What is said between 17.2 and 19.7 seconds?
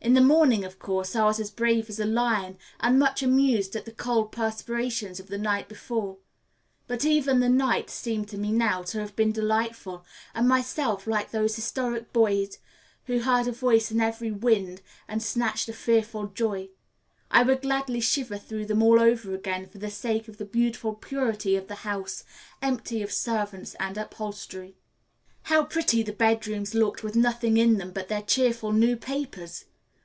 I would gladly shiver through them all over again